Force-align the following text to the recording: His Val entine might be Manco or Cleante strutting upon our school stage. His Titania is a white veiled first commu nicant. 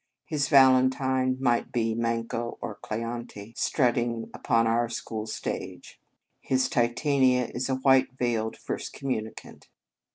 His 0.25 0.47
Val 0.47 0.71
entine 0.75 1.37
might 1.39 1.71
be 1.71 1.93
Manco 1.93 2.57
or 2.59 2.79
Cleante 2.83 3.55
strutting 3.55 4.31
upon 4.33 4.65
our 4.65 4.89
school 4.89 5.27
stage. 5.27 5.99
His 6.39 6.69
Titania 6.69 7.45
is 7.53 7.69
a 7.69 7.75
white 7.75 8.11
veiled 8.17 8.57
first 8.57 8.95
commu 8.95 9.21
nicant. 9.21 9.67